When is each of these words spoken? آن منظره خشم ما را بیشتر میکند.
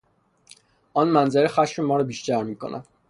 آن 0.93 1.07
منظره 1.07 1.47
خشم 1.47 1.83
ما 1.85 1.97
را 1.97 2.03
بیشتر 2.03 2.43
میکند. 2.43 2.87